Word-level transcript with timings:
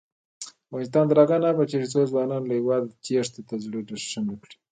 افغانستان 0.69 1.03
تر 1.09 1.17
هغو 1.21 1.37
نه 1.43 1.47
ابادیږي، 1.51 1.77
ترڅو 1.87 2.09
ځوانان 2.11 2.41
له 2.45 2.53
هیواده 2.59 2.87
تېښتې 3.03 3.41
ته 3.49 3.55
زړه 3.63 3.79
ښه 4.09 4.19
نکړي. 4.29 4.55